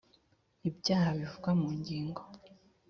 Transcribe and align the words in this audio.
ibyaha 0.69 1.09
bivugwa 1.19 1.51
mu 1.59 1.69
ngingo 1.77 2.21